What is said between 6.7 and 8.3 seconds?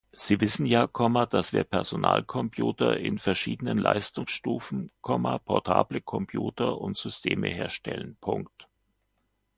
und Systeme herstellen.